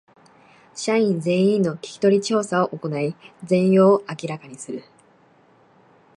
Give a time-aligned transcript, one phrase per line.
[0.73, 4.83] 社員全員の聞き取り調査を行い全容を明らかにする